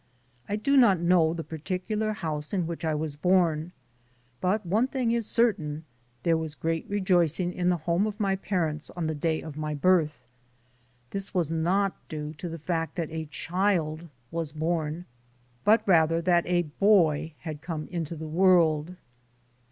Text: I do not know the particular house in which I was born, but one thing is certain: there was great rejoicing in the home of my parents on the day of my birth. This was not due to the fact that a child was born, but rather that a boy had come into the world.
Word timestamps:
I 0.49 0.55
do 0.55 0.77
not 0.77 0.99
know 0.99 1.31
the 1.31 1.43
particular 1.43 2.13
house 2.13 2.53
in 2.53 2.65
which 2.65 2.83
I 2.83 2.95
was 2.95 3.15
born, 3.15 3.71
but 4.39 4.65
one 4.65 4.87
thing 4.87 5.11
is 5.11 5.27
certain: 5.27 5.85
there 6.23 6.39
was 6.39 6.55
great 6.55 6.89
rejoicing 6.89 7.53
in 7.53 7.69
the 7.69 7.77
home 7.85 8.07
of 8.07 8.19
my 8.19 8.35
parents 8.35 8.89
on 8.95 9.05
the 9.05 9.13
day 9.13 9.43
of 9.43 9.57
my 9.57 9.75
birth. 9.75 10.25
This 11.11 11.35
was 11.35 11.51
not 11.51 11.93
due 12.09 12.33
to 12.39 12.49
the 12.49 12.57
fact 12.57 12.95
that 12.95 13.11
a 13.11 13.27
child 13.29 14.09
was 14.31 14.53
born, 14.53 15.05
but 15.63 15.87
rather 15.87 16.19
that 16.19 16.47
a 16.47 16.63
boy 16.63 17.33
had 17.41 17.61
come 17.61 17.85
into 17.89 18.15
the 18.15 18.25
world. 18.27 18.95